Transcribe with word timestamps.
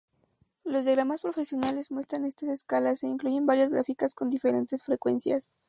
Los 0.63 0.85
diagramas 0.85 1.21
profesionales 1.21 1.91
muestran 1.91 2.25
estas 2.25 2.49
escalas 2.49 3.03
e 3.03 3.07
incluyen 3.07 3.45
varias 3.45 3.71
gráficas 3.71 4.15
con 4.15 4.31
diferentes 4.31 4.81
frecuencias. 4.81 5.51